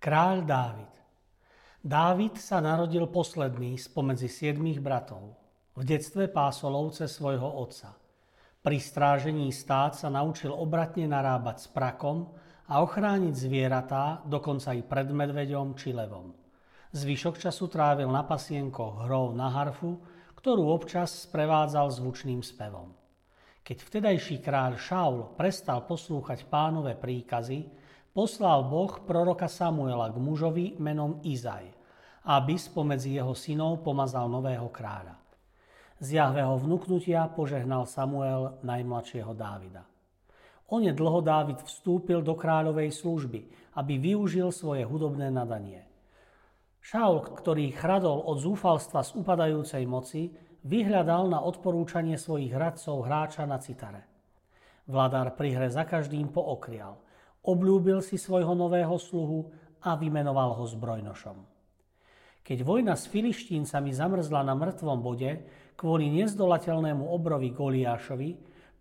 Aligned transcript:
Kráľ 0.00 0.48
Dávid 0.48 0.92
Dávid 1.84 2.40
sa 2.40 2.56
narodil 2.64 3.04
posledný 3.12 3.76
spomedzi 3.76 4.32
siedmých 4.32 4.80
bratov. 4.80 5.36
V 5.76 5.84
detstve 5.84 6.24
pásol 6.32 6.72
ovce 6.72 7.04
svojho 7.04 7.44
otca. 7.44 8.00
Pri 8.64 8.80
strážení 8.80 9.52
stát 9.52 9.92
sa 9.92 10.08
naučil 10.08 10.56
obratne 10.56 11.04
narábať 11.04 11.56
s 11.60 11.66
prakom 11.68 12.32
a 12.72 12.80
ochrániť 12.80 13.34
zvieratá, 13.44 14.24
dokonca 14.24 14.72
i 14.72 14.80
pred 14.80 15.12
medveďom 15.12 15.76
či 15.76 15.92
levom. 15.92 16.32
Zvyšok 16.96 17.36
času 17.36 17.68
trávil 17.68 18.08
na 18.08 18.24
pasienkoch 18.24 19.04
hrou 19.04 19.36
na 19.36 19.52
harfu, 19.52 20.00
ktorú 20.32 20.64
občas 20.72 21.28
sprevádzal 21.28 21.92
zvučným 21.92 22.40
spevom. 22.40 22.96
Keď 23.60 23.76
vtedajší 23.84 24.40
kráľ 24.40 24.80
Šaul 24.80 25.36
prestal 25.36 25.84
poslúchať 25.84 26.48
pánové 26.48 26.96
príkazy, 26.96 27.79
poslal 28.10 28.66
Boh 28.66 28.98
proroka 29.06 29.46
Samuela 29.46 30.10
k 30.10 30.18
mužovi 30.18 30.66
menom 30.82 31.22
Izaj, 31.22 31.70
aby 32.26 32.58
spomedzi 32.58 33.16
jeho 33.16 33.32
synov 33.32 33.80
pomazal 33.86 34.26
nového 34.26 34.66
kráľa. 34.68 35.16
Z 36.00 36.16
Jahveho 36.16 36.56
vnúknutia 36.56 37.28
požehnal 37.28 37.84
Samuel 37.84 38.56
najmladšieho 38.64 39.36
Dávida. 39.36 39.84
dlho 40.70 41.20
Dávid 41.20 41.60
vstúpil 41.60 42.24
do 42.24 42.32
kráľovej 42.32 42.94
služby, 42.94 43.40
aby 43.76 43.94
využil 44.00 44.48
svoje 44.48 44.86
hudobné 44.88 45.28
nadanie. 45.28 45.84
Šaul, 46.80 47.20
ktorý 47.36 47.76
chradol 47.76 48.24
od 48.24 48.40
zúfalstva 48.40 49.04
z 49.04 49.12
upadajúcej 49.20 49.84
moci, 49.84 50.32
vyhľadal 50.64 51.28
na 51.28 51.44
odporúčanie 51.44 52.16
svojich 52.16 52.56
hradcov 52.56 53.04
hráča 53.04 53.44
na 53.44 53.60
citare. 53.60 54.08
Vladár 54.88 55.36
pri 55.36 55.60
hre 55.60 55.68
za 55.68 55.84
každým 55.84 56.32
pookrial– 56.32 56.96
Obľúbil 57.40 58.04
si 58.04 58.20
svojho 58.20 58.52
nového 58.52 58.96
sluhu 59.00 59.48
a 59.80 59.96
vymenoval 59.96 60.60
ho 60.60 60.64
zbrojnošom. 60.68 61.38
Keď 62.44 62.58
vojna 62.64 62.96
s 62.96 63.08
filištíncami 63.08 63.92
zamrzla 63.92 64.44
na 64.44 64.52
mŕtvom 64.56 64.98
bode 65.00 65.44
kvôli 65.76 66.12
nezdolateľnému 66.20 67.04
obrovi 67.08 67.52
Goliášovi, 67.52 68.30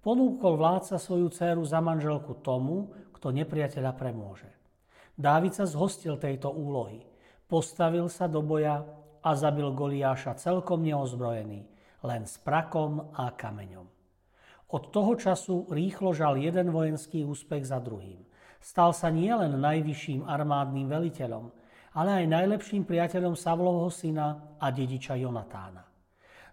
ponúkol 0.03 0.59
vládca 0.59 0.99
svoju 0.99 1.27
dceru 1.31 1.63
za 1.63 1.79
manželku 1.79 2.39
tomu, 2.43 2.91
kto 3.15 3.35
nepriateľa 3.35 3.91
premôže. 3.95 4.51
Dávid 5.19 5.51
sa 5.51 5.67
zhostil 5.67 6.15
tejto 6.15 6.51
úlohy. 6.51 7.03
Postavil 7.47 8.07
sa 8.07 8.31
do 8.31 8.39
boja 8.39 8.83
a 9.19 9.29
zabil 9.35 9.67
Goliáša 9.75 10.39
celkom 10.39 10.79
neozbrojený, 10.83 11.67
len 12.07 12.23
s 12.23 12.39
prakom 12.39 13.11
a 13.11 13.35
kameňom. 13.35 13.87
Od 14.69 14.83
toho 14.93 15.17
času 15.19 15.67
rýchlo 15.67 16.15
žal 16.15 16.39
jeden 16.39 16.71
vojenský 16.71 17.27
úspech 17.27 17.67
za 17.67 17.83
druhým. 17.83 18.23
Stal 18.59 18.91
sa 18.91 19.07
nielen 19.07 19.55
najvyšším 19.55 20.27
armádnym 20.27 20.91
veliteľom, 20.91 21.47
ale 21.95 22.23
aj 22.23 22.25
najlepším 22.27 22.83
priateľom 22.83 23.33
Savlovho 23.33 23.87
syna 23.87 24.59
a 24.59 24.67
dediča 24.69 25.15
Jonatána. 25.15 25.87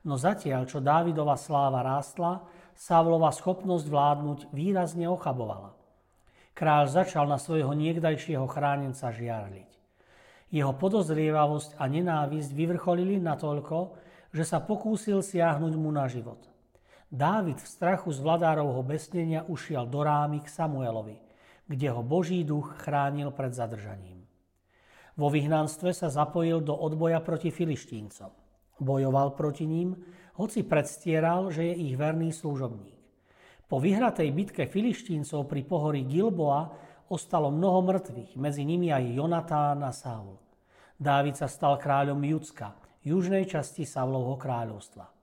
No 0.07 0.15
zatiaľ, 0.15 0.71
čo 0.71 0.79
Dávidova 0.79 1.35
sláva 1.35 1.83
rástla, 1.83 2.47
Savlova 2.79 3.35
schopnosť 3.35 3.87
vládnuť 3.91 4.39
výrazne 4.55 5.11
ochabovala. 5.11 5.75
Kráľ 6.55 6.89
začal 6.89 7.27
na 7.27 7.43
svojho 7.43 7.75
niekdajšieho 7.75 8.47
chránenca 8.47 9.11
žiarliť. 9.13 9.71
Jeho 10.55 10.73
podozrievavosť 10.79 11.75
a 11.75 11.85
nenávisť 11.91 12.55
vyvrcholili 12.55 13.19
natoľko, 13.19 13.99
že 14.31 14.47
sa 14.47 14.63
pokúsil 14.63 15.27
siahnuť 15.27 15.75
mu 15.75 15.91
na 15.91 16.07
život. 16.07 16.39
Dávid 17.11 17.59
v 17.59 17.67
strachu 17.67 18.15
z 18.15 18.23
vladárovho 18.23 18.81
besnenia 18.87 19.43
ušiel 19.51 19.91
do 19.91 20.07
rámy 20.07 20.39
k 20.39 20.49
Samuelovi 20.49 21.26
kde 21.67 21.91
ho 21.91 22.03
Boží 22.03 22.47
duch 22.47 22.79
chránil 22.79 23.35
pred 23.35 23.51
zadržaním. 23.51 24.23
Vo 25.17 25.33
vyhnanstve 25.33 25.91
sa 25.97 26.13
zapojil 26.13 26.61
do 26.61 26.77
odboja 26.77 27.19
proti 27.25 27.51
filištíncom. 27.51 28.31
Bojoval 28.77 29.33
proti 29.33 29.65
ním, 29.65 29.97
hoci 30.37 30.63
predstieral, 30.63 31.49
že 31.49 31.65
je 31.73 31.75
ich 31.89 31.97
verný 31.97 32.31
služobník. 32.31 33.01
Po 33.67 33.81
vyhratej 33.81 34.31
bitke 34.31 34.69
filištíncov 34.69 35.49
pri 35.49 35.65
pohorí 35.65 36.05
Gilboa 36.07 36.71
ostalo 37.09 37.49
mnoho 37.49 37.83
mŕtvych, 37.83 38.37
medzi 38.37 38.63
nimi 38.63 38.93
aj 38.93 39.17
Jonatán 39.17 39.83
a 39.83 39.91
Saul. 39.91 40.39
Dávid 41.01 41.35
sa 41.35 41.49
stal 41.49 41.81
kráľom 41.81 42.21
Judska, 42.21 42.77
južnej 43.03 43.49
časti 43.49 43.89
Savlovho 43.89 44.37
kráľovstva. 44.37 45.16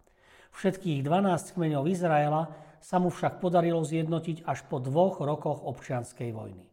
Všetkých 0.53 1.02
12 1.02 1.58
kmeňov 1.58 1.84
Izraela 1.90 2.53
sa 2.78 3.02
mu 3.02 3.09
však 3.09 3.41
podarilo 3.41 3.81
zjednotiť 3.81 4.46
až 4.46 4.64
po 4.69 4.78
dvoch 4.78 5.19
rokoch 5.24 5.66
občianskej 5.66 6.30
vojny. 6.30 6.66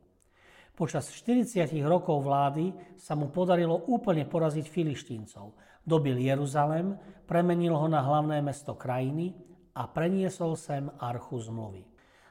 Počas 0.76 1.12
40 1.12 1.68
rokov 1.84 2.24
vlády 2.24 2.72
sa 2.96 3.12
mu 3.12 3.28
podarilo 3.28 3.84
úplne 3.88 4.24
poraziť 4.24 4.64
filištíncov. 4.64 5.52
Dobil 5.84 6.16
Jeruzalem, 6.24 6.96
premenil 7.28 7.76
ho 7.76 7.88
na 7.88 8.00
hlavné 8.00 8.41
mesto 8.41 8.76
krajiny 8.76 9.36
a 9.76 9.84
preniesol 9.88 10.56
sem 10.56 10.88
archu 10.97 11.36
zmluvy. 11.41 11.84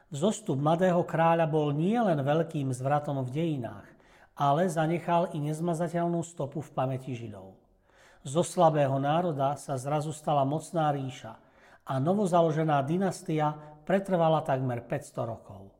Vzostup 0.09 0.57
mladého 0.57 1.05
kráľa 1.05 1.45
bol 1.45 1.69
nielen 1.69 2.25
veľkým 2.25 2.73
zvratom 2.73 3.21
v 3.21 3.29
dejinách, 3.29 3.85
ale 4.33 4.65
zanechal 4.65 5.29
i 5.37 5.39
nezmazateľnú 5.45 6.25
stopu 6.25 6.65
v 6.65 6.73
pamäti 6.73 7.13
Židov. 7.13 7.53
Zo 8.23 8.43
slabého 8.43 8.95
národa 8.99 9.55
sa 9.55 9.79
zrazu 9.79 10.15
stala 10.15 10.47
mocná 10.47 10.91
ríša– 10.95 11.37
a 11.89 11.97
novozaložená 11.97 12.85
dynastia 12.85 13.57
pretrvala 13.81 14.45
takmer 14.45 14.85
500 14.85 15.25
rokov. 15.25 15.73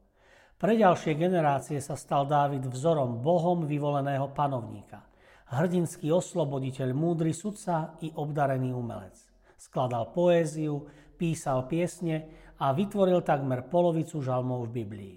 Pre 0.59 0.73
ďalšie 0.73 1.16
generácie 1.16 1.77
sa 1.79 1.94
stal 1.95 2.25
Dávid 2.25 2.66
vzorom 2.66 3.22
Bohom 3.22 3.63
vyvoleného 3.63 4.33
panovníka. 4.33 5.05
Hrdinský 5.53 6.11
osloboditeľ, 6.11 6.91
múdry 6.91 7.31
sudca 7.31 7.95
i 8.03 8.11
obdarený 8.11 8.73
umelec. 8.75 9.16
Skladal 9.56 10.11
poéziu, 10.11 10.89
písal 11.16 11.69
piesne 11.69 12.27
a 12.59 12.73
vytvoril 12.75 13.23
takmer 13.23 13.69
polovicu 13.69 14.19
žalmov 14.19 14.67
v 14.67 14.75
Biblii. 14.83 15.16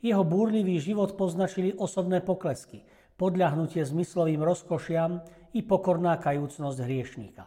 Jeho 0.00 0.24
búrlivý 0.24 0.80
život 0.80 1.16
poznačili 1.18 1.74
osobné 1.76 2.24
poklesky, 2.24 2.86
podľahnutie 3.14 3.82
zmyslovým 3.86 4.42
rozkošiam 4.42 5.22
i 5.54 5.60
pokorná 5.62 6.18
kajúcnosť 6.18 6.78
hriešníka. 6.82 7.44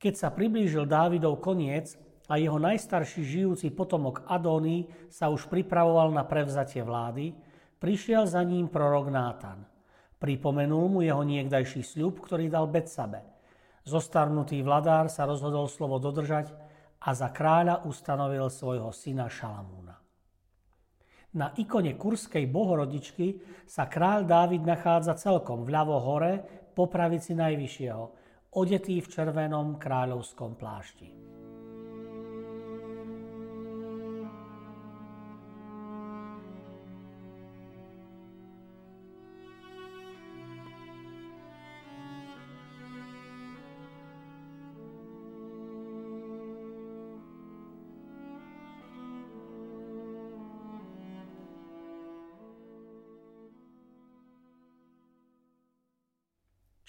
Keď 0.00 0.14
sa 0.16 0.28
priblížil 0.32 0.84
Dávidov 0.84 1.40
koniec 1.40 1.96
a 2.28 2.40
jeho 2.40 2.56
najstarší 2.56 3.24
žijúci 3.24 3.72
potomok 3.72 4.24
Adóny 4.28 4.88
sa 5.12 5.28
už 5.28 5.48
pripravoval 5.48 6.12
na 6.12 6.24
prevzatie 6.24 6.80
vlády, 6.80 7.36
prišiel 7.80 8.24
za 8.24 8.40
ním 8.44 8.68
prorok 8.68 9.12
Nátan. 9.12 9.64
Pripomenul 10.20 10.88
mu 10.88 11.00
jeho 11.04 11.20
niekdajší 11.20 11.84
sľub, 11.84 12.24
ktorý 12.24 12.48
dal 12.48 12.64
Betsabe. 12.68 13.24
Zostarnutý 13.84 14.64
vladár 14.64 15.12
sa 15.12 15.28
rozhodol 15.28 15.68
slovo 15.68 16.00
dodržať 16.00 16.48
a 17.04 17.12
za 17.12 17.28
kráľa 17.28 17.84
ustanovil 17.84 18.48
svojho 18.48 18.88
syna 18.96 19.28
Šalamúna. 19.28 20.03
Na 21.34 21.50
ikone 21.58 21.98
kurskej 21.98 22.46
bohorodičky 22.46 23.42
sa 23.66 23.90
kráľ 23.90 24.22
Dávid 24.22 24.62
nachádza 24.62 25.18
celkom 25.18 25.66
vľavo 25.66 25.98
hore 25.98 26.32
po 26.70 26.86
pravici 26.86 27.34
najvyššieho, 27.34 28.04
odetý 28.54 29.02
v 29.02 29.10
červenom 29.10 29.74
kráľovskom 29.74 30.54
plášti. 30.54 31.33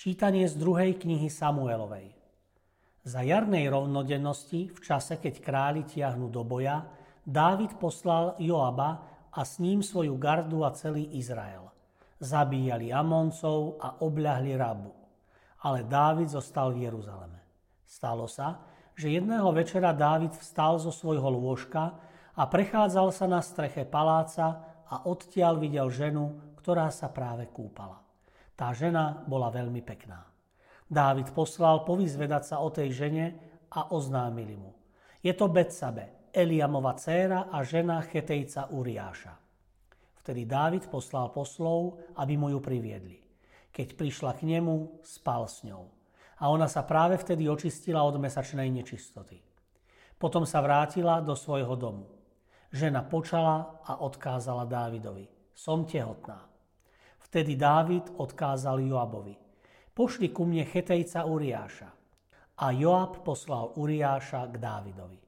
Čítanie 0.05 0.45
z 0.45 0.61
druhej 0.61 1.01
knihy 1.01 1.33
Samuelovej. 1.33 2.13
Za 3.09 3.25
jarnej 3.25 3.65
rovnodennosti, 3.73 4.69
v 4.69 4.77
čase, 4.77 5.17
keď 5.17 5.41
králi 5.41 5.81
tiahnu 5.81 6.29
do 6.29 6.45
boja, 6.45 6.85
Dávid 7.25 7.81
poslal 7.81 8.37
Joaba 8.37 9.01
a 9.33 9.41
s 9.41 9.57
ním 9.57 9.81
svoju 9.81 10.13
gardu 10.21 10.61
a 10.61 10.69
celý 10.77 11.09
Izrael. 11.17 11.73
Zabíjali 12.21 12.93
Amoncov 12.93 13.81
a 13.81 13.97
obľahli 14.05 14.53
Rabu. 14.53 14.93
Ale 15.65 15.81
Dávid 15.89 16.29
zostal 16.29 16.77
v 16.77 16.85
Jeruzaleme. 16.85 17.41
Stalo 17.89 18.29
sa, 18.29 18.61
že 18.93 19.09
jedného 19.09 19.49
večera 19.57 19.89
Dávid 19.89 20.37
vstal 20.37 20.77
zo 20.77 20.93
svojho 20.93 21.33
lôžka 21.33 21.97
a 22.37 22.45
prechádzal 22.45 23.09
sa 23.09 23.25
na 23.25 23.41
streche 23.41 23.89
paláca 23.89 24.69
a 24.85 25.09
odtiaľ 25.09 25.57
videl 25.57 25.89
ženu, 25.89 26.53
ktorá 26.61 26.93
sa 26.93 27.09
práve 27.09 27.49
kúpala. 27.49 28.04
Tá 28.55 28.71
žena 28.71 29.27
bola 29.27 29.51
veľmi 29.51 29.83
pekná. 29.83 30.23
Dávid 30.87 31.35
poslal 31.35 31.83
povyzvedať 31.83 32.55
sa 32.55 32.55
o 32.63 32.71
tej 32.71 32.95
žene 32.95 33.25
a 33.75 33.91
oznámili 33.91 34.55
mu. 34.55 34.71
Je 35.19 35.35
to 35.35 35.51
Betsabe, 35.51 36.31
Eliamova 36.31 36.95
dcéra 36.95 37.51
a 37.51 37.63
žena 37.67 37.99
Chetejca 37.99 38.71
Uriáša. 38.71 39.35
Vtedy 40.23 40.47
Dávid 40.47 40.87
poslal 40.87 41.35
poslov, 41.35 41.99
aby 42.15 42.39
mu 42.39 42.47
ju 42.53 42.63
priviedli. 42.63 43.19
Keď 43.75 43.99
prišla 43.99 44.31
k 44.39 44.47
nemu, 44.47 45.03
spal 45.03 45.51
s 45.51 45.67
ňou. 45.67 45.91
A 46.39 46.47
ona 46.47 46.71
sa 46.71 46.87
práve 46.87 47.19
vtedy 47.19 47.51
očistila 47.51 48.03
od 48.07 48.15
mesačnej 48.15 48.71
nečistoty. 48.71 49.43
Potom 50.15 50.47
sa 50.47 50.63
vrátila 50.63 51.19
do 51.19 51.35
svojho 51.35 51.75
domu. 51.75 52.07
Žena 52.71 53.03
počala 53.03 53.83
a 53.83 53.99
odkázala 53.99 54.63
Dávidovi. 54.63 55.27
Som 55.51 55.83
tehotná. 55.83 56.54
Vtedy 57.25 57.57
Dávid 57.57 58.13
odkázal 58.21 58.85
Joabovi. 58.85 59.33
Pošli 59.97 60.29
ku 60.29 60.45
mne 60.45 60.61
Chetejca 60.69 61.25
Uriáša. 61.25 61.89
A 62.61 62.65
Joab 62.71 63.25
poslal 63.25 63.73
Uriáša 63.75 64.45
k 64.53 64.55
Dávidovi. 64.61 65.19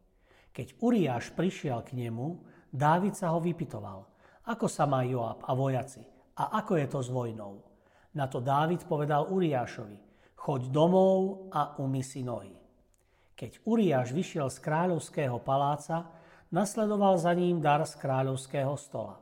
Keď 0.54 0.68
Uriáš 0.78 1.34
prišiel 1.34 1.82
k 1.82 1.98
nemu, 1.98 2.38
Dávid 2.70 3.18
sa 3.18 3.34
ho 3.34 3.42
vypitoval. 3.42 4.06
Ako 4.46 4.70
sa 4.70 4.86
má 4.86 5.02
Joab 5.04 5.42
a 5.44 5.52
vojaci? 5.58 6.06
A 6.38 6.62
ako 6.62 6.78
je 6.78 6.88
to 6.88 7.00
s 7.02 7.10
vojnou? 7.10 7.66
Na 8.14 8.30
to 8.30 8.40
Dávid 8.46 8.86
povedal 8.86 9.34
Uriášovi. 9.34 9.98
Choď 10.38 10.70
domov 10.70 11.50
a 11.50 11.76
umy 11.82 12.06
si 12.06 12.22
nohy. 12.22 12.54
Keď 13.34 13.66
Uriáš 13.66 14.14
vyšiel 14.14 14.48
z 14.54 14.62
kráľovského 14.62 15.42
paláca, 15.42 16.14
nasledoval 16.54 17.18
za 17.18 17.34
ním 17.34 17.58
dar 17.60 17.84
z 17.84 17.98
kráľovského 17.98 18.78
stola. 18.78 19.18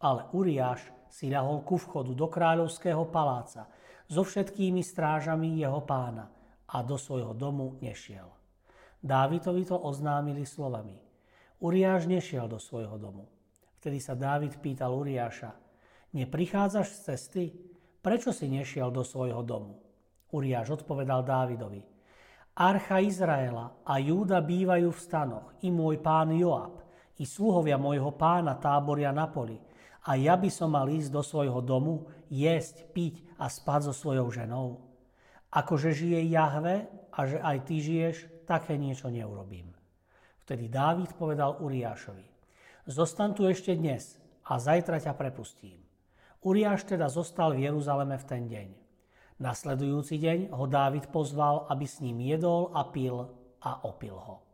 Ale 0.00 0.28
Uriáš 0.36 0.99
si 1.10 1.26
ľahol 1.28 1.66
ku 1.66 1.76
vchodu 1.76 2.14
do 2.14 2.30
kráľovského 2.30 3.10
paláca 3.10 3.66
so 4.06 4.22
všetkými 4.22 4.80
strážami 4.80 5.58
jeho 5.58 5.82
pána 5.82 6.30
a 6.70 6.80
do 6.86 6.94
svojho 6.94 7.34
domu 7.34 7.76
nešiel. 7.82 8.30
Dávidovi 9.02 9.66
to 9.66 9.76
oznámili 9.76 10.46
slovami. 10.46 10.94
Uriáš 11.60 12.06
nešiel 12.06 12.46
do 12.46 12.62
svojho 12.62 12.96
domu. 12.96 13.26
Vtedy 13.80 13.98
sa 13.98 14.14
Dávid 14.14 14.60
pýtal 14.60 14.92
Uriáša, 14.94 15.52
neprichádzaš 16.14 16.88
z 16.88 16.98
cesty? 17.04 17.44
Prečo 18.00 18.32
si 18.32 18.48
nešiel 18.48 18.88
do 18.88 19.04
svojho 19.04 19.44
domu? 19.44 19.76
Uriáš 20.30 20.80
odpovedal 20.80 21.26
Dávidovi, 21.26 21.82
Archa 22.60 23.00
Izraela 23.00 23.80
a 23.86 23.96
Júda 23.96 24.44
bývajú 24.44 24.92
v 24.92 25.00
stanoch, 25.00 25.46
i 25.64 25.72
môj 25.72 25.96
pán 26.02 26.28
Joab, 26.36 26.84
i 27.16 27.24
sluhovia 27.24 27.80
môjho 27.80 28.12
pána 28.16 28.52
táboria 28.60 29.16
na 29.16 29.28
poli, 29.32 29.56
a 30.06 30.16
ja 30.16 30.34
by 30.36 30.48
som 30.48 30.72
mal 30.72 30.88
ísť 30.88 31.12
do 31.12 31.20
svojho 31.20 31.60
domu, 31.60 32.08
jesť, 32.32 32.88
piť 32.94 33.20
a 33.36 33.52
spať 33.52 33.90
so 33.90 33.94
svojou 33.96 34.32
ženou. 34.32 34.80
Akože 35.50 35.92
žije 35.92 36.30
Jahve 36.30 36.88
a 37.12 37.18
že 37.26 37.38
aj 37.42 37.56
ty 37.66 37.82
žiješ, 37.82 38.16
také 38.48 38.78
niečo 38.80 39.12
neurobím. 39.12 39.70
Vtedy 40.46 40.66
Dávid 40.66 41.14
povedal 41.14 41.60
Uriášovi, 41.62 42.26
zostan 42.88 43.36
tu 43.36 43.46
ešte 43.46 43.76
dnes 43.76 44.18
a 44.46 44.58
zajtra 44.58 44.98
ťa 44.98 45.14
prepustím. 45.14 45.78
Uriáš 46.40 46.88
teda 46.88 47.06
zostal 47.12 47.52
v 47.52 47.68
Jeruzaleme 47.68 48.16
v 48.16 48.24
ten 48.24 48.42
deň. 48.48 48.68
Nasledujúci 49.40 50.16
deň 50.16 50.38
ho 50.56 50.64
Dávid 50.64 51.12
pozval, 51.12 51.68
aby 51.68 51.84
s 51.84 52.00
ním 52.00 52.24
jedol 52.24 52.72
a 52.72 52.88
pil 52.88 53.28
a 53.60 53.84
opil 53.84 54.16
ho. 54.16 54.49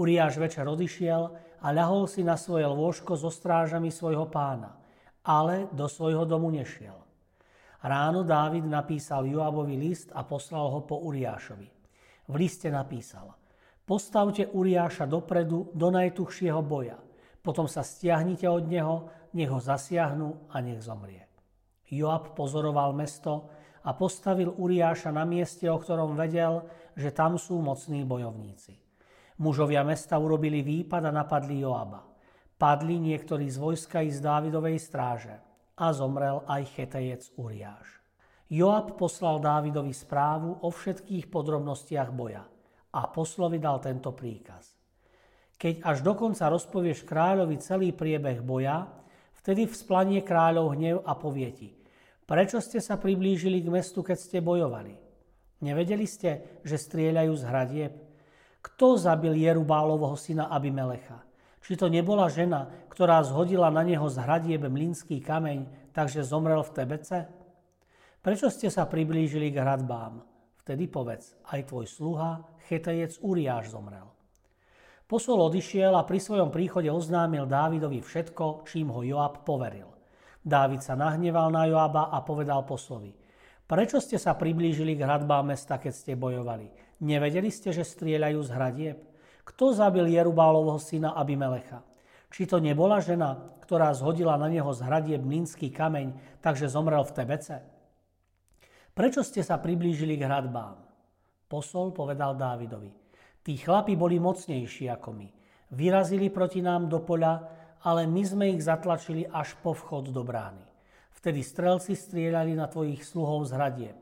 Uriáš 0.00 0.40
večer 0.40 0.64
odišiel 0.64 1.22
a 1.60 1.66
ľahol 1.76 2.08
si 2.08 2.24
na 2.24 2.40
svoje 2.40 2.64
lôžko 2.64 3.20
so 3.20 3.28
strážami 3.28 3.92
svojho 3.92 4.32
pána, 4.32 4.80
ale 5.20 5.68
do 5.76 5.84
svojho 5.84 6.24
domu 6.24 6.48
nešiel. 6.48 6.96
Ráno 7.84 8.24
Dávid 8.24 8.64
napísal 8.64 9.28
Joabovi 9.28 9.76
list 9.76 10.08
a 10.16 10.24
poslal 10.24 10.72
ho 10.72 10.80
po 10.88 11.04
Uriášovi. 11.04 11.68
V 12.32 12.34
liste 12.36 12.72
napísal 12.72 13.36
Postavte 13.84 14.48
Uriáša 14.48 15.04
dopredu 15.04 15.68
do 15.76 15.92
najtuchšieho 15.92 16.64
boja, 16.64 16.96
potom 17.44 17.68
sa 17.68 17.84
stiahnite 17.84 18.48
od 18.48 18.64
neho, 18.72 18.96
nech 19.36 19.52
ho 19.52 19.60
zasiahnu 19.60 20.48
a 20.48 20.64
nech 20.64 20.80
zomrie. 20.80 21.28
Joab 21.92 22.32
pozoroval 22.32 22.96
mesto 22.96 23.52
a 23.84 23.92
postavil 23.92 24.48
Uriáša 24.48 25.12
na 25.12 25.28
mieste, 25.28 25.68
o 25.68 25.76
ktorom 25.76 26.16
vedel, 26.16 26.64
že 26.96 27.12
tam 27.12 27.36
sú 27.36 27.60
mocní 27.60 28.06
bojovníci. 28.06 28.89
Mužovia 29.40 29.80
mesta 29.80 30.20
urobili 30.20 30.60
výpad 30.60 31.08
a 31.08 31.12
napadli 31.12 31.64
Joaba. 31.64 32.04
Padli 32.60 33.00
niektorí 33.00 33.48
z 33.48 33.56
vojska 33.56 34.04
i 34.04 34.12
z 34.12 34.20
Dávidovej 34.20 34.76
stráže 34.76 35.40
a 35.80 35.96
zomrel 35.96 36.44
aj 36.44 36.76
chetejec 36.76 37.32
Uriáš. 37.40 38.04
Joab 38.52 39.00
poslal 39.00 39.40
Dávidovi 39.40 39.96
správu 39.96 40.60
o 40.60 40.68
všetkých 40.68 41.32
podrobnostiach 41.32 42.12
boja 42.12 42.44
a 42.92 43.00
poslovi 43.08 43.56
dal 43.56 43.80
tento 43.80 44.12
príkaz. 44.12 44.76
Keď 45.56 45.88
až 45.88 46.04
dokonca 46.04 46.52
rozpovieš 46.52 47.08
kráľovi 47.08 47.56
celý 47.64 47.96
priebeh 47.96 48.44
boja, 48.44 48.92
vtedy 49.40 49.64
vzplanie 49.64 50.20
kráľov 50.20 50.76
hnev 50.76 51.00
a 51.00 51.16
povie 51.16 51.48
ti, 51.56 51.72
prečo 52.28 52.60
ste 52.60 52.76
sa 52.84 53.00
priblížili 53.00 53.64
k 53.64 53.72
mestu, 53.72 54.04
keď 54.04 54.18
ste 54.20 54.44
bojovali? 54.44 55.00
Nevedeli 55.64 56.04
ste, 56.04 56.60
že 56.60 56.76
strieľajú 56.76 57.32
z 57.40 57.44
hradieb? 57.48 58.09
Kto 58.60 59.00
zabil 59.00 59.40
Jerubálovho 59.40 60.16
syna 60.20 60.52
Abimelecha? 60.52 61.24
Či 61.60 61.76
to 61.80 61.88
nebola 61.88 62.28
žena, 62.28 62.68
ktorá 62.92 63.24
zhodila 63.24 63.72
na 63.72 63.84
neho 63.84 64.04
z 64.08 64.20
hradieb 64.20 64.68
mlynský 64.68 65.20
kameň, 65.20 65.92
takže 65.96 66.24
zomrel 66.24 66.60
v 66.64 66.74
Tebece? 66.76 67.18
Prečo 68.20 68.52
ste 68.52 68.68
sa 68.68 68.84
priblížili 68.84 69.48
k 69.48 69.64
hradbám? 69.64 70.20
Vtedy 70.60 70.92
povedz, 70.92 71.40
aj 71.48 71.72
tvoj 71.72 71.88
sluha, 71.88 72.44
chetejec 72.68 73.16
Uriáš 73.24 73.72
zomrel. 73.72 74.08
Posol 75.08 75.40
odišiel 75.40 75.96
a 75.96 76.06
pri 76.06 76.20
svojom 76.22 76.54
príchode 76.54 76.86
oznámil 76.86 77.48
Dávidovi 77.48 77.98
všetko, 77.98 78.68
čím 78.68 78.92
ho 78.94 79.00
Joab 79.02 79.42
poveril. 79.42 79.88
Dávid 80.40 80.84
sa 80.84 80.94
nahneval 80.94 81.50
na 81.50 81.66
Joaba 81.66 82.12
a 82.12 82.22
povedal 82.22 82.62
poslovi, 82.62 83.12
prečo 83.70 84.02
ste 84.02 84.18
sa 84.18 84.34
priblížili 84.34 84.98
k 84.98 85.06
hradbám 85.06 85.54
mesta, 85.54 85.78
keď 85.78 85.94
ste 85.94 86.18
bojovali? 86.18 86.66
Nevedeli 87.06 87.54
ste, 87.54 87.70
že 87.70 87.86
strieľajú 87.86 88.40
z 88.42 88.50
hradieb? 88.50 88.98
Kto 89.46 89.70
zabil 89.70 90.10
Jerubálovho 90.10 90.82
syna 90.82 91.14
Abimelecha? 91.14 91.86
Či 92.34 92.50
to 92.50 92.58
nebola 92.58 92.98
žena, 92.98 93.38
ktorá 93.62 93.94
zhodila 93.94 94.34
na 94.34 94.50
neho 94.50 94.70
z 94.74 94.82
hradieb 94.82 95.22
mlynský 95.22 95.70
kameň, 95.70 96.38
takže 96.42 96.66
zomrel 96.66 97.06
v 97.06 97.14
Tebece? 97.14 97.56
Prečo 98.90 99.22
ste 99.22 99.46
sa 99.46 99.62
priblížili 99.62 100.18
k 100.18 100.26
hradbám? 100.26 100.82
Posol 101.46 101.94
povedal 101.94 102.34
Dávidovi. 102.34 102.90
Tí 103.42 103.58
chlapi 103.58 103.94
boli 103.98 104.18
mocnejší 104.18 104.90
ako 104.90 105.10
my. 105.14 105.28
Vyrazili 105.74 106.30
proti 106.30 106.62
nám 106.62 106.90
do 106.90 107.02
poľa, 107.02 107.46
ale 107.86 108.06
my 108.06 108.22
sme 108.22 108.44
ich 108.50 108.62
zatlačili 108.62 109.26
až 109.26 109.54
po 109.62 109.74
vchod 109.74 110.10
do 110.10 110.22
brány. 110.22 110.69
Vtedy 111.20 111.44
strelci 111.44 111.92
strieľali 111.92 112.56
na 112.56 112.64
tvojich 112.64 113.04
sluhov 113.04 113.44
z 113.44 113.52
hradieb. 113.52 113.98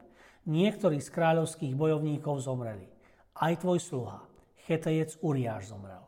Niektorí 0.46 1.02
z 1.02 1.10
kráľovských 1.10 1.75
bojovníkov 1.75 2.46
zomreli. 2.46 2.87
Aj 3.34 3.58
tvoj 3.58 3.82
sluha, 3.82 4.22
chetejec 4.62 5.18
Uriáš 5.18 5.75
zomrel. 5.75 6.06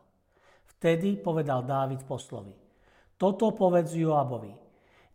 Vtedy 0.71 1.19
povedal 1.19 1.67
Dávid 1.67 2.07
poslovi. 2.07 2.55
Toto 3.19 3.51
povedz 3.51 3.91
Joabovi. 3.91 4.55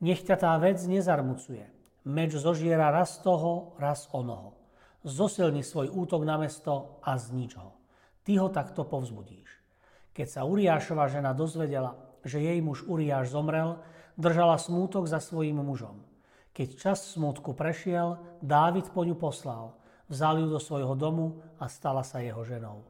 Nech 0.04 0.20
ťa 0.20 0.36
tá 0.36 0.52
vec 0.60 0.78
nezarmucuje. 0.84 1.64
Meč 2.06 2.36
zožiera 2.36 2.92
raz 2.92 3.18
toho, 3.24 3.74
raz 3.80 4.06
onoho. 4.12 4.52
Zosilni 5.00 5.64
svoj 5.64 5.90
útok 5.96 6.28
na 6.28 6.36
mesto 6.36 7.00
a 7.00 7.16
znič 7.16 7.56
ho. 7.56 7.72
Ty 8.20 8.32
ho 8.44 8.48
takto 8.52 8.84
povzbudíš. 8.84 9.48
Keď 10.16 10.28
sa 10.32 10.48
Uriášova 10.48 11.12
žena 11.12 11.36
dozvedela, 11.36 11.92
že 12.24 12.40
jej 12.40 12.56
muž 12.64 12.88
Uriáš 12.88 13.36
zomrel, 13.36 13.76
držala 14.16 14.56
smútok 14.56 15.04
za 15.04 15.20
svojím 15.20 15.60
mužom. 15.60 16.00
Keď 16.56 16.68
čas 16.80 17.04
smutku 17.12 17.52
prešiel, 17.52 18.16
Dávid 18.40 18.88
po 18.96 19.04
ňu 19.04 19.12
poslal, 19.12 19.76
vzal 20.08 20.40
ju 20.40 20.48
do 20.48 20.56
svojho 20.56 20.96
domu 20.96 21.44
a 21.60 21.68
stala 21.68 22.00
sa 22.00 22.24
jeho 22.24 22.40
ženou. 22.48 22.80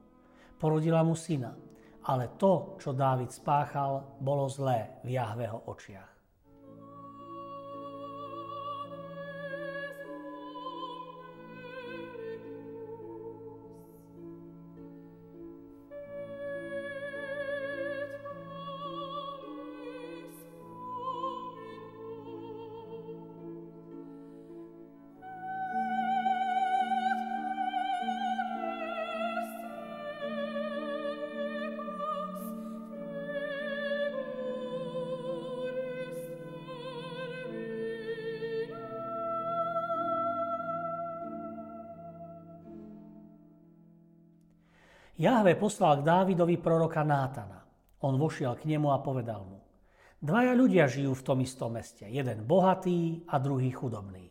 Porodila 0.62 1.02
mu 1.02 1.18
syna, 1.18 1.58
ale 2.06 2.30
to, 2.38 2.78
čo 2.78 2.94
Dávid 2.94 3.34
spáchal, 3.34 4.06
bolo 4.22 4.46
zlé 4.46 5.02
v 5.02 5.18
Jahveho 5.18 5.66
očiach.– 5.66 6.14
Jahve 45.16 45.56
poslal 45.56 46.04
k 46.04 46.12
Dávidovi 46.12 46.60
proroka 46.60 47.00
Nátana. 47.00 47.64
On 48.04 48.20
vošiel 48.20 48.52
k 48.60 48.68
nemu 48.68 48.92
a 48.92 49.00
povedal 49.00 49.48
mu, 49.48 49.64
dvaja 50.20 50.52
ľudia 50.52 50.84
žijú 50.92 51.16
v 51.16 51.24
tom 51.24 51.40
istom 51.40 51.72
meste, 51.72 52.04
jeden 52.04 52.44
bohatý 52.44 53.24
a 53.24 53.40
druhý 53.40 53.72
chudobný. 53.72 54.28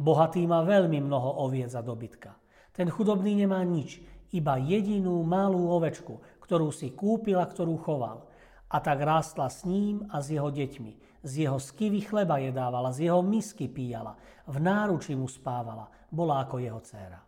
Bohatý 0.00 0.48
má 0.48 0.64
veľmi 0.64 1.04
mnoho 1.04 1.44
oviec 1.44 1.68
a 1.76 1.84
dobytka. 1.84 2.40
Ten 2.72 2.88
chudobný 2.88 3.36
nemá 3.36 3.60
nič, 3.68 4.00
iba 4.32 4.56
jedinú 4.56 5.20
malú 5.28 5.68
ovečku, 5.76 6.40
ktorú 6.40 6.72
si 6.72 6.96
kúpil 6.96 7.36
a 7.36 7.44
ktorú 7.44 7.76
choval. 7.84 8.24
A 8.72 8.80
tak 8.80 9.04
rástla 9.04 9.52
s 9.52 9.68
ním 9.68 10.08
a 10.08 10.24
s 10.24 10.32
jeho 10.32 10.48
deťmi. 10.48 11.20
Z 11.20 11.32
jeho 11.44 11.60
skivy 11.60 12.00
chleba 12.00 12.40
jedávala, 12.40 12.96
z 12.96 13.12
jeho 13.12 13.20
misky 13.20 13.68
píjala, 13.68 14.16
v 14.48 14.56
náruči 14.56 15.12
mu 15.12 15.28
spávala, 15.28 15.92
bola 16.08 16.40
ako 16.48 16.64
jeho 16.64 16.80
dcéra. 16.80 17.20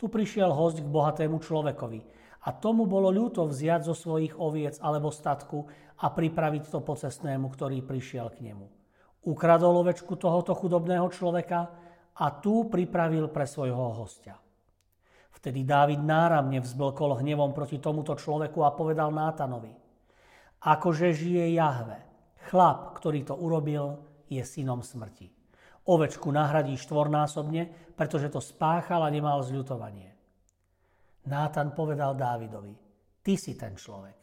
Tu 0.00 0.08
prišiel 0.08 0.50
host 0.50 0.80
k 0.80 0.88
bohatému 0.88 1.38
človekovi 1.38 2.21
a 2.42 2.48
tomu 2.50 2.90
bolo 2.90 3.14
ľúto 3.14 3.46
vziať 3.46 3.86
zo 3.86 3.94
svojich 3.94 4.34
oviec 4.34 4.82
alebo 4.82 5.14
statku 5.14 5.66
a 6.02 6.10
pripraviť 6.10 6.74
to 6.74 6.82
pocestnému, 6.82 7.46
ktorý 7.54 7.86
prišiel 7.86 8.34
k 8.34 8.50
nemu. 8.50 8.66
Ukradol 9.22 9.86
ovečku 9.86 10.18
tohoto 10.18 10.50
chudobného 10.58 11.06
človeka 11.14 11.70
a 12.18 12.26
tu 12.42 12.66
pripravil 12.66 13.30
pre 13.30 13.46
svojho 13.46 13.94
hostia. 13.94 14.34
Vtedy 15.38 15.62
Dávid 15.62 16.02
náramne 16.02 16.58
vzblkol 16.58 17.22
hnevom 17.22 17.54
proti 17.54 17.78
tomuto 17.78 18.18
človeku 18.18 18.62
a 18.62 18.74
povedal 18.74 19.14
Nátanovi, 19.14 19.74
akože 20.62 21.14
žije 21.14 21.54
Jahve, 21.54 21.98
chlap, 22.50 22.98
ktorý 22.98 23.26
to 23.26 23.34
urobil, 23.34 24.02
je 24.30 24.42
synom 24.42 24.82
smrti. 24.82 25.30
Ovečku 25.82 26.30
nahradí 26.30 26.78
štvornásobne, 26.78 27.94
pretože 27.98 28.30
to 28.30 28.38
spáchal 28.38 29.02
a 29.02 29.10
nemal 29.10 29.42
zľutovanie. 29.42 30.11
Nátan 31.22 31.70
povedal 31.70 32.18
Dávidovi, 32.18 32.74
ty 33.22 33.38
si 33.38 33.54
ten 33.54 33.78
človek. 33.78 34.18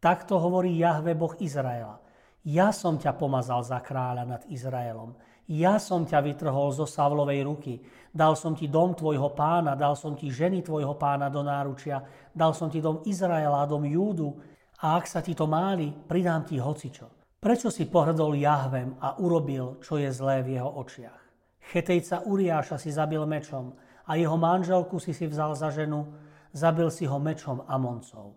Takto 0.00 0.36
hovorí 0.36 0.76
Jahve 0.76 1.16
Boh 1.16 1.32
Izraela. 1.40 2.00
Ja 2.44 2.72
som 2.72 2.96
ťa 2.96 3.16
pomazal 3.20 3.60
za 3.64 3.80
kráľa 3.84 4.24
nad 4.24 4.42
Izraelom. 4.48 5.12
Ja 5.50 5.76
som 5.76 6.08
ťa 6.08 6.24
vytrhol 6.24 6.72
zo 6.72 6.88
Savlovej 6.88 7.44
ruky. 7.44 7.84
Dal 8.08 8.32
som 8.36 8.56
ti 8.56 8.68
dom 8.68 8.96
tvojho 8.96 9.36
pána, 9.36 9.76
dal 9.76 9.92
som 9.96 10.16
ti 10.16 10.32
ženy 10.32 10.64
tvojho 10.64 10.96
pána 10.96 11.28
do 11.28 11.44
náručia, 11.44 12.00
dal 12.32 12.56
som 12.56 12.72
ti 12.72 12.80
dom 12.80 13.04
Izraela 13.04 13.68
dom 13.68 13.84
Júdu. 13.84 14.40
A 14.80 14.96
ak 14.96 15.04
sa 15.04 15.20
ti 15.20 15.36
to 15.36 15.44
máli, 15.44 15.92
pridám 15.92 16.48
ti 16.48 16.56
hocičo. 16.56 17.36
Prečo 17.40 17.68
si 17.68 17.88
pohrdol 17.88 18.36
Jahvem 18.36 18.96
a 19.00 19.20
urobil, 19.20 19.80
čo 19.84 20.00
je 20.00 20.08
zlé 20.12 20.40
v 20.44 20.60
jeho 20.60 20.70
očiach? 20.80 21.20
Chetejca 21.60 22.24
Uriáša 22.24 22.80
si 22.80 22.88
zabil 22.88 23.20
mečom 23.28 23.76
a 24.06 24.16
jeho 24.16 24.36
manželku 24.36 25.00
si 25.00 25.16
si 25.16 25.26
vzal 25.26 25.56
za 25.56 25.72
ženu, 25.72 26.08
zabil 26.52 26.88
si 26.88 27.04
ho 27.04 27.18
mečom 27.18 27.64
Amoncov. 27.68 28.36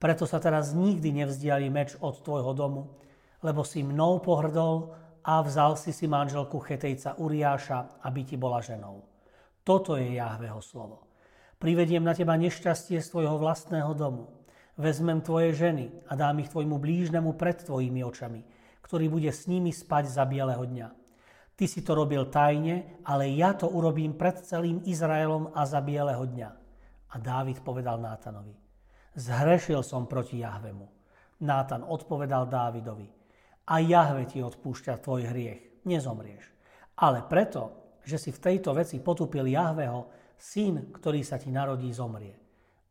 Preto 0.00 0.24
sa 0.24 0.40
teraz 0.40 0.72
nikdy 0.72 1.24
nevzdiali 1.24 1.68
meč 1.68 1.96
od 2.00 2.24
tvojho 2.24 2.56
domu, 2.56 2.96
lebo 3.44 3.64
si 3.64 3.84
mnou 3.84 4.20
pohrdol 4.24 4.96
a 5.24 5.44
vzal 5.44 5.76
si 5.76 5.92
si 5.92 6.08
manželku 6.08 6.56
Chetejca 6.60 7.20
Uriáša, 7.20 8.02
aby 8.04 8.24
ti 8.24 8.40
bola 8.40 8.64
ženou. 8.64 9.04
Toto 9.60 10.00
je 10.00 10.16
Jahveho 10.16 10.64
slovo. 10.64 11.04
Privediem 11.60 12.00
na 12.00 12.16
teba 12.16 12.40
nešťastie 12.40 12.96
z 13.04 13.10
tvojho 13.12 13.36
vlastného 13.36 13.92
domu 13.92 14.40
Vezmem 14.80 15.20
tvoje 15.20 15.52
ženy 15.52 15.92
a 16.08 16.16
dám 16.16 16.40
ich 16.40 16.48
tvojmu 16.48 16.80
blížnemu 16.80 17.36
pred 17.36 17.60
tvojimi 17.60 18.00
očami, 18.00 18.40
ktorý 18.80 19.12
bude 19.12 19.28
s 19.28 19.44
nimi 19.44 19.76
spať 19.76 20.08
za 20.08 20.24
bieleho 20.24 20.64
dňa. 20.64 20.88
Ty 21.60 21.68
si 21.68 21.84
to 21.84 21.92
robil 21.92 22.32
tajne, 22.32 23.04
ale 23.04 23.36
ja 23.36 23.52
to 23.52 23.68
urobím 23.68 24.16
pred 24.16 24.40
celým 24.40 24.80
Izraelom 24.88 25.52
a 25.52 25.68
za 25.68 25.84
bieleho 25.84 26.24
dňa. 26.24 26.50
A 27.12 27.14
Dávid 27.20 27.60
povedal 27.60 28.00
Nátanovi, 28.00 28.56
zhrešil 29.12 29.84
som 29.84 30.08
proti 30.08 30.40
Jahvemu. 30.40 30.88
Nátan 31.44 31.84
odpovedal 31.84 32.48
Dávidovi, 32.48 33.04
a 33.68 33.76
Jahve 33.76 34.24
ti 34.24 34.40
odpúšťa 34.40 35.04
tvoj 35.04 35.28
hriech, 35.28 35.84
nezomrieš. 35.84 36.48
Ale 36.96 37.28
preto, 37.28 37.92
že 38.08 38.16
si 38.16 38.32
v 38.32 38.40
tejto 38.40 38.72
veci 38.72 38.96
potupil 38.96 39.44
Jahveho, 39.44 40.32
syn, 40.40 40.88
ktorý 40.96 41.20
sa 41.20 41.36
ti 41.36 41.52
narodí, 41.52 41.92
zomrie 41.92 42.40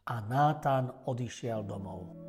a 0.10 0.22
Nátan 0.26 1.10
odišiel 1.10 1.66
domov. 1.66 2.29